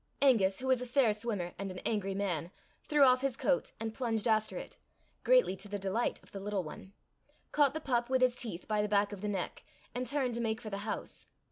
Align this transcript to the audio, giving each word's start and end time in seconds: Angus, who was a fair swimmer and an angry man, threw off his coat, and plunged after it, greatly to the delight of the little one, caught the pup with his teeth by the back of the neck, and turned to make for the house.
Angus, 0.19 0.57
who 0.57 0.65
was 0.65 0.81
a 0.81 0.87
fair 0.87 1.13
swimmer 1.13 1.53
and 1.59 1.69
an 1.69 1.77
angry 1.85 2.15
man, 2.15 2.49
threw 2.89 3.03
off 3.03 3.21
his 3.21 3.37
coat, 3.37 3.71
and 3.79 3.93
plunged 3.93 4.27
after 4.27 4.57
it, 4.57 4.79
greatly 5.23 5.55
to 5.57 5.67
the 5.69 5.77
delight 5.77 6.19
of 6.23 6.31
the 6.31 6.39
little 6.39 6.63
one, 6.63 6.93
caught 7.51 7.75
the 7.75 7.79
pup 7.81 8.09
with 8.09 8.23
his 8.23 8.35
teeth 8.35 8.67
by 8.67 8.81
the 8.81 8.89
back 8.89 9.11
of 9.13 9.21
the 9.21 9.27
neck, 9.27 9.63
and 9.93 10.07
turned 10.07 10.33
to 10.33 10.41
make 10.41 10.59
for 10.59 10.71
the 10.71 10.79
house. 10.89 11.27